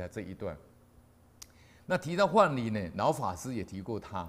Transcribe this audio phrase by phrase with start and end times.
[0.00, 0.56] 在这一段。
[1.86, 4.28] 那提到换礼呢，老法师也提过他。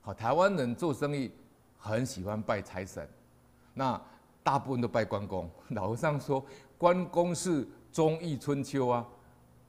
[0.00, 1.30] 好，台湾人做生意
[1.76, 3.06] 很喜欢拜财神，
[3.74, 4.00] 那
[4.42, 5.50] 大部分都拜关公。
[5.70, 6.44] 老和尚说，
[6.78, 9.06] 关公是忠义春秋啊，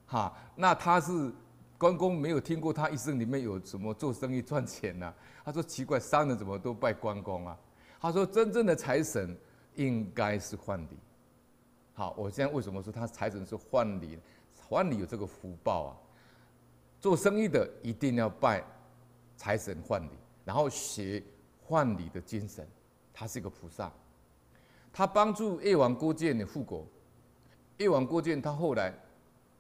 [0.06, 1.34] 哈，那他是
[1.78, 5.14] 关公没有听过他一生里面有什么做生意赚钱呢、啊？
[5.44, 7.58] 他说奇怪，商人怎么都拜关公啊？
[8.00, 9.36] 他说真正的财神
[9.76, 10.98] 应该是换礼。
[11.94, 14.20] 好，我现在为什么说他财神是换礼？
[14.68, 15.98] 换礼有这个福报啊。
[17.00, 18.64] 做生意的一定要拜
[19.36, 20.10] 财神换礼，
[20.44, 21.24] 然后学
[21.64, 22.68] 换礼的精神。
[23.14, 23.92] 他是一个菩萨，
[24.94, 26.86] 他帮助越王勾践的复国。
[27.78, 28.94] 越王勾践他后来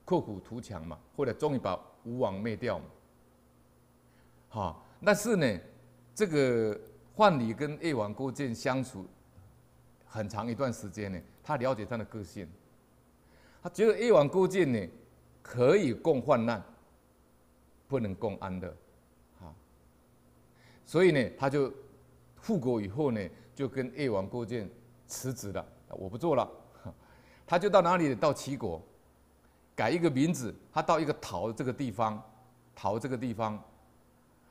[0.03, 2.85] 刻苦图强嘛，后来终于把吴王灭掉嘛。
[4.49, 5.59] 好，但是呢，
[6.15, 6.79] 这个
[7.13, 9.05] 换礼跟越王勾践相处
[10.05, 12.48] 很长一段时间呢，他了解他的个性，
[13.67, 14.80] 他觉得越王勾践呢
[15.44, 16.63] 可以共患难。
[17.90, 18.67] 不能共安乐，
[19.40, 19.48] 啊，
[20.85, 21.71] 所以呢，他就
[22.35, 24.70] 复国以后呢，就跟越王勾践
[25.07, 26.51] 辞职了，我不做了，
[27.48, 28.13] 他就到哪里？
[28.13, 28.82] 到齐国，
[29.73, 32.21] 改一个名字，他到一个陶这个地方，
[32.76, 33.57] 陶这个地方，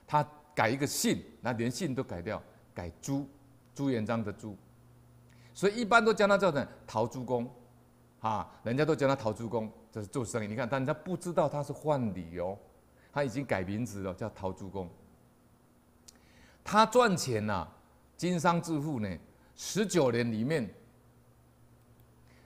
[0.06, 3.28] 他改一个姓，那连姓都改掉，改朱，
[3.74, 4.56] 朱元璋的朱，
[5.52, 7.46] 所以一般都将他叫成陶朱公，
[8.20, 12.58] 啊，人家都叫他陶朱公，这是做生意，你看，但人家不知道他是换礼哦。
[13.12, 14.90] 他已经改名字了，叫陶朱公。
[16.62, 17.66] 他赚钱呐、
[18.16, 19.18] 经商致富呢，
[19.54, 20.68] 十九年里面，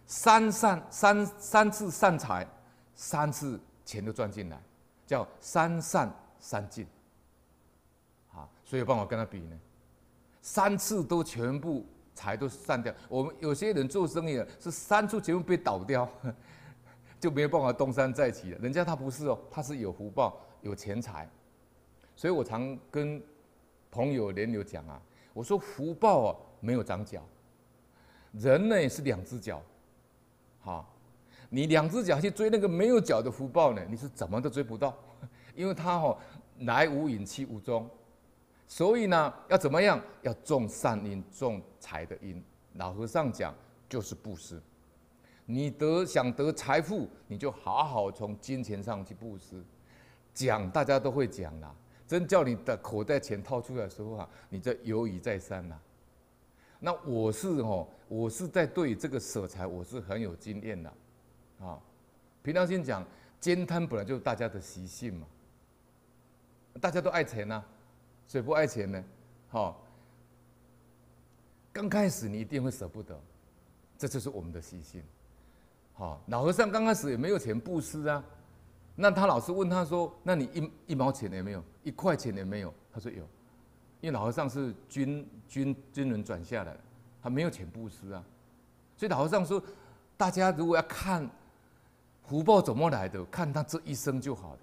[0.06, 2.46] 三善三三次善财，
[2.94, 4.62] 三次钱都赚进来，
[5.06, 6.86] 叫三善三进。
[8.32, 9.58] 啊，所以有办法跟他比呢，
[10.40, 12.94] 三次都全部财都散掉。
[13.08, 16.08] 我们有些人做生意的是三处全部被倒掉，
[17.20, 18.58] 就没有办法东山再起了。
[18.58, 20.40] 人家他不是哦，他是有福报。
[20.62, 21.26] 有钱财，
[22.14, 23.18] 所以我常跟
[23.90, 25.00] 朋友连流讲啊，
[25.32, 27.22] 我说福报啊没有长脚，
[28.32, 29.62] 人呢是两只脚，
[30.60, 30.94] 好，
[31.48, 34.94] 你两只脚去追那个没有脚的福报呢，你是怎么都追不到，
[35.56, 36.18] 因为他哦
[36.58, 37.88] 来无影去无踪，
[38.70, 40.00] 所以呢要怎么样？
[40.22, 42.40] 要种善因，种财的因。
[42.74, 43.52] 老和尚讲
[43.88, 44.62] 就是布施，
[45.44, 49.60] 你得想得财富，你就好好从金钱上去布施。
[50.32, 51.74] 讲大家都会讲啦，
[52.06, 55.76] 真叫你的口袋钱掏出来的时候啊，你这犹豫再三呐。
[56.78, 60.92] 那我是哦，我是在对这个舍财，我是很有经验的，
[61.60, 61.76] 啊，
[62.44, 63.04] 平常心讲，
[63.42, 65.26] 慳贪本来就是大家的习性嘛，
[66.80, 67.62] 大家都爱钱呐，
[68.30, 69.04] 谁不爱钱呢？
[69.48, 69.84] 好，
[71.72, 73.20] 刚开始你一定会舍不得，
[73.98, 75.02] 这就是我们的习性。
[75.94, 78.22] 好，老和尚刚开始也没有钱布施啊。
[78.94, 83.24] 那他老师问他说：“那你一一毛钱也没有，一块钱也没有？”他说：“有，
[84.00, 86.80] 因为老和尚是军军军人转下来的，
[87.20, 88.24] 他没有钱布施啊。
[88.96, 89.60] 所以老和尚说，
[90.16, 91.28] 大家如果要看
[92.28, 94.60] 福报怎么来的，看他这一生就好了。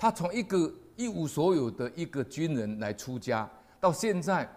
[0.00, 3.46] 他从一个一无所有的一个军人来出家，
[3.78, 4.48] 到现在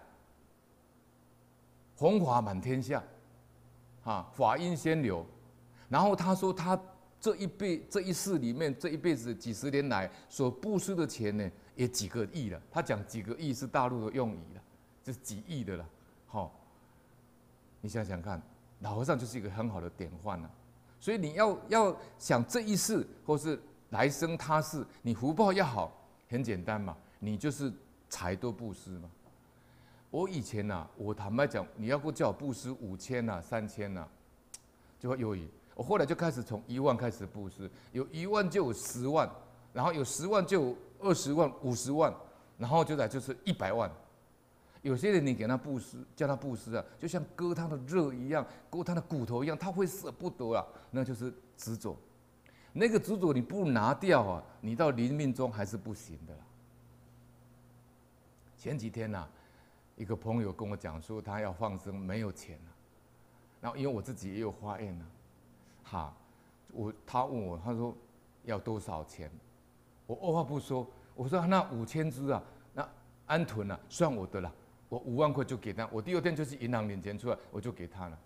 [1.98, 3.04] 红华满天下，
[4.06, 5.26] 啊，法音先流。
[5.90, 6.80] 然后他说他。”
[7.24, 12.62] 这一辈这一世里面，这一辈子几十年来所布施的钱呢，也几个亿了。
[12.70, 14.62] 他讲几个亿是大陆的用语了，
[15.02, 15.86] 就是几亿的了。
[16.28, 16.54] 好，
[17.80, 18.42] 你想想看，
[18.82, 20.52] 老和尚就是一个很好的典范了。
[21.00, 23.58] 所以你要要想这一世或是
[23.94, 25.96] 来生他世，你福报要好，
[26.28, 27.72] 很简单嘛，你就是
[28.10, 29.10] 财多布施嘛。
[30.10, 34.08] 我以前呐、啊，我坦白讲，你要给我叫我布施五千呐、三千呐，
[35.00, 35.48] 就会犹豫。
[35.76, 39.30] 我后来就开始从一万开始布施，有一万就有十万，
[39.72, 42.12] 然后有十万就有二十万、五十万，
[42.58, 43.90] 然后就来就是一百万。
[44.82, 51.96] 有些人你给他布施，叫他布施啊，就像割他的肉一样，割他的骨头一样，他会舍不得啊，那就是执着。
[52.74, 56.36] 那个执着你不拿掉啊，你到临命终还是不行的。
[58.58, 59.30] 前几天呐、啊，
[59.96, 62.72] 一个朋友跟我讲说他要放生，没有钱了，
[63.62, 65.06] 然后因为我自己也有发愿呢。
[65.84, 66.14] 哈，
[66.72, 67.96] 我他问我，他说
[68.46, 69.30] 要多少钱？
[70.08, 72.42] 我二话不说，我说那五千只啊，
[72.74, 72.90] 那
[73.28, 74.52] 安屯啊，算我的了，
[74.90, 75.88] 我五万块就给他。
[75.92, 78.18] 我第二天就去银行领钱出来，我就给他了。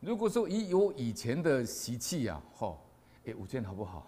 [0.00, 2.78] 如果说以有以前的习气呀，吼，
[3.26, 4.06] 哎，五千好不好？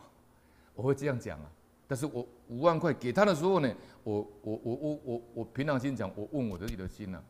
[0.74, 1.50] 我会这样讲啊。
[1.86, 3.72] 但是我五万块给他的时候呢，
[4.02, 7.22] 我我我我我我平常心讲，我问我自己的心呢、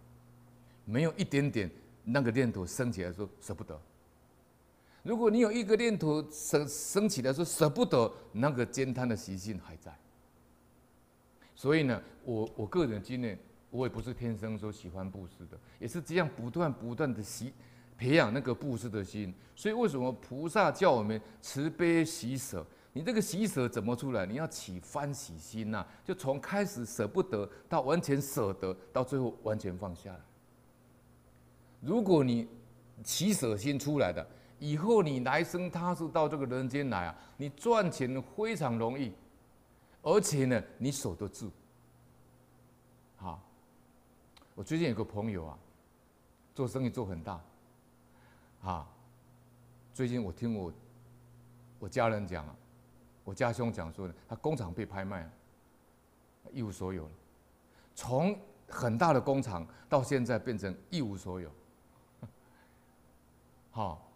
[0.85, 1.71] 没有一点点
[2.05, 3.79] 那个念头升起来说舍不得。
[5.03, 9.93] 如果你有一个念头升升起来说舍不得，那个煎贪的习性还在。
[11.55, 13.39] 所以呢，我我个人经验，
[13.71, 17.53] 我也不是天生说喜欢布施的，也是这样不断不断的习
[17.97, 19.33] 培养那个布施的心。
[19.57, 22.65] 所以为什么菩萨叫我们慈悲喜舍？
[22.93, 24.25] 你这个喜舍怎么出来？
[24.25, 30.21] 你要起欢喜心呐、就从开始舍不得到完全舍得，到最后完全放下来。
[31.81, 32.49] 如果你
[33.03, 34.25] 起舍心出来的，
[34.61, 39.13] 以后你来生他是到这个人间来啊，你赚钱非常容易，
[40.01, 41.51] 而且呢，你守得住。
[43.17, 43.43] 好，
[44.55, 45.59] 我最近有个朋友啊，
[46.55, 47.43] 做生意做很大，
[48.65, 48.89] 啊，
[49.93, 50.73] 最近我听我
[51.79, 52.57] 我家人讲啊。
[53.23, 55.31] 我家兄讲说呢，他工厂被拍卖了，
[56.53, 57.11] 一无所有了。
[57.95, 58.39] 从
[58.69, 61.51] 很大的工厂到现在变成一无所有。
[63.73, 64.11] 好，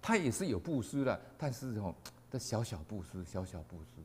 [0.00, 1.92] 他也是有布施的，但是哦，
[2.30, 4.00] 这小小布施，小小布施。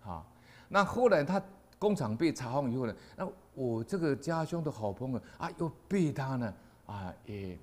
[0.00, 0.24] 好，
[0.68, 1.42] 那后来他
[1.76, 6.54] 工厂被查封以后呢，那我这个家兄的好朋友啊，又被他呢
[6.86, 7.58] 啊也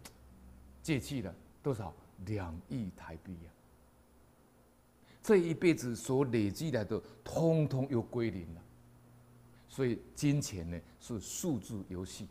[0.84, 1.94] 借去了多少
[2.26, 3.52] 两亿台币呀？
[5.24, 8.62] 这一辈子所累积来的，通通又归零了。
[9.70, 12.28] 所以金钱呢是数字游戏，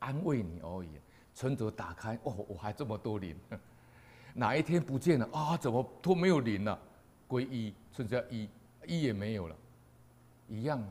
[0.00, 0.88] 安慰你而已。
[1.34, 3.36] 存折打开，哦，我还这么多零，
[4.34, 5.56] 哪一天不见了啊？
[5.56, 6.76] 怎么都没有零了？
[7.28, 8.48] 归一，存折一，
[8.84, 9.56] 一也没有了，
[10.48, 10.82] 一样。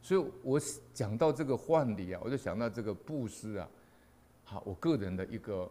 [0.00, 0.60] 所以我
[0.94, 3.68] 讲到这个换礼啊，我就想到这个布施啊，
[4.44, 5.68] 好，我个人的一个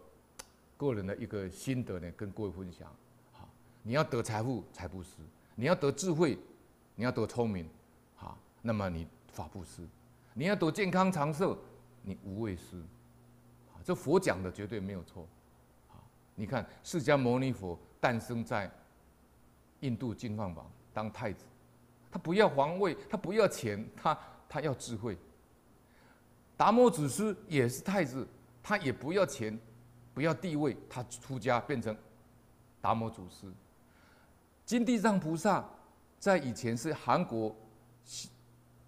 [0.78, 2.90] 个人的一个心得呢，跟各位分享。
[3.84, 5.12] 你要得财富财布施，
[5.56, 6.38] 你要得智慧，
[6.96, 7.70] 你要得聪明，
[8.16, 9.88] 好，那么你法布施，
[10.34, 11.58] 你要得健康长寿，
[12.02, 12.78] 你无畏施，
[13.72, 15.26] 啊，这佛讲的绝对没有错，
[15.90, 16.04] 啊，
[16.36, 18.70] 你看释迦牟尼佛诞生在
[19.80, 21.46] 印度净饭王当太子，
[22.12, 24.20] 他不要皇位，他不要钱，他
[24.50, 25.18] 他要智慧。
[26.58, 28.28] 达摩祖师也是太子，
[28.62, 29.58] 他也不要钱，
[30.18, 31.96] 不要地位，他出家变成
[32.82, 33.46] 达摩祖师。
[34.66, 35.64] 金地藏菩萨
[36.18, 37.56] 在以前是韩国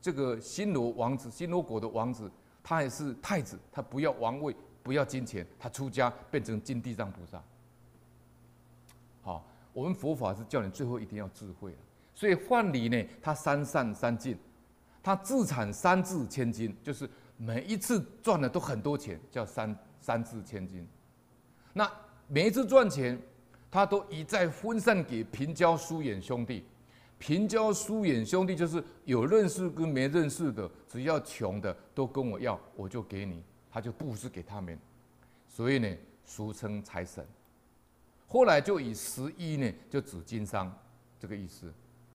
[0.01, 2.31] 这个新罗王子，新罗国的王子，
[2.63, 7.39] 他也是太子，他不要王位，不要金钱，他出家变成金地藏菩萨。
[9.21, 11.75] 好，我们佛法是叫你最后一定要智慧，
[12.15, 14.35] 所以范蠡呢，他三善三净，
[15.03, 20.87] 他自产三智千金，就是每一次赚的都很多钱，叫三三智千金。
[21.73, 21.91] 那
[22.27, 23.19] 每一次赚钱。
[23.71, 26.63] 他都一再分散给平交疏远兄弟，
[27.19, 34.75] 平交疏远兄弟就是有认识跟没认识的，只要穷的都跟我要，我就给你，他就布施给他们，
[35.47, 35.87] 所以呢，
[36.25, 37.23] 俗称财神。
[38.25, 40.75] 后来就以十一呢，就指经商
[41.19, 41.71] 这个意思。